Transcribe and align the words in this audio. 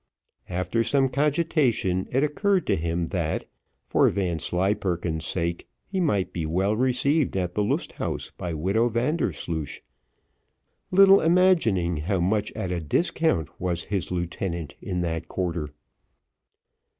After 0.49 0.83
some 0.83 1.09
cogitation, 1.09 2.07
it 2.11 2.23
occurred 2.23 2.65
to 2.65 2.75
him 2.75 3.05
that, 3.13 3.45
for 3.85 4.09
Vanslyperken's 4.09 5.23
sake, 5.27 5.67
he 5.85 5.99
might 5.99 6.33
be 6.33 6.43
well 6.47 6.75
received 6.75 7.37
at 7.37 7.53
the 7.53 7.63
Lust 7.63 7.91
Haus 7.91 8.31
by 8.31 8.51
widow 8.55 8.89
Vandersloosh, 8.89 9.81
little 10.89 11.21
imagining 11.21 11.97
how 11.97 12.19
much 12.19 12.51
at 12.53 12.71
a 12.71 12.79
discount 12.81 13.49
was 13.61 13.83
his 13.93 14.11
lieutenant 14.11 14.73
in 14.81 15.01
that 15.01 15.27
quarter. 15.27 15.69